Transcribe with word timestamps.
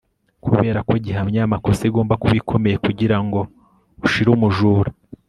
kubera 0.45 0.79
ko 0.87 0.93
gihamya 1.05 1.39
yamakosa 1.43 1.81
igomba 1.89 2.13
kuba 2.21 2.33
ikomeye 2.41 2.75
kugirango 2.85 3.39
ushire 4.05 4.29
umujura 4.35 4.91